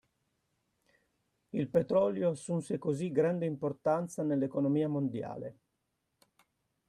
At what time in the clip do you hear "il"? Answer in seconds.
1.49-1.69